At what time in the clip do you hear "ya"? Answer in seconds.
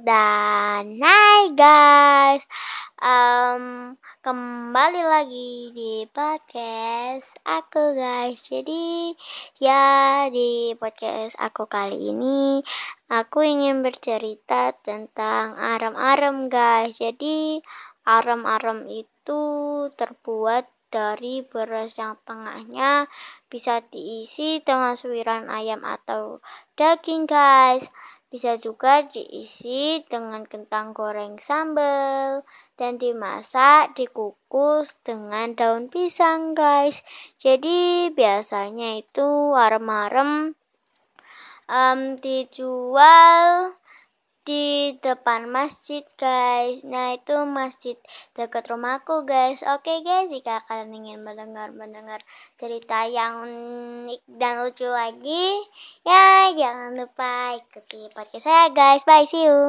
9.60-10.24, 56.02-56.50